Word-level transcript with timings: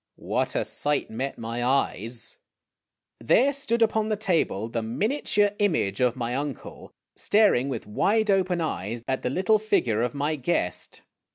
What 0.15 0.55
a 0.55 0.65
sight 0.65 1.11
met 1.11 1.37
my 1.37 1.63
eyes! 1.63 2.39
There 3.19 3.53
stood 3.53 3.83
upon 3.83 4.09
the 4.09 4.15
table 4.15 4.67
the 4.67 4.81
miniature 4.81 5.51
image 5.59 5.99
of 6.01 6.15
my 6.15 6.35
uncle, 6.35 6.91
staring 7.15 7.69
with 7.69 7.85
wide 7.85 8.31
open 8.31 8.61
eyes 8.61 9.03
at 9.07 9.21
the 9.21 9.29
little 9.29 9.59
figure 9.59 10.01
of 10.01 10.15
my 10.15 10.37
guest. 10.37 11.03